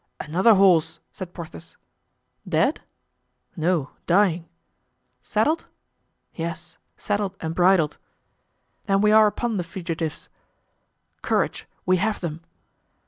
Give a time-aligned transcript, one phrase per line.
[0.19, 1.77] "Another horse!" said Porthos.
[2.49, 2.81] "Dead?"
[3.55, 4.49] "No, dying."
[5.21, 5.67] "Saddled?"
[6.33, 7.99] "Yes, saddled and bridled."
[8.87, 10.27] "Then we are upon the fugitives."
[11.21, 12.41] "Courage, we have them!"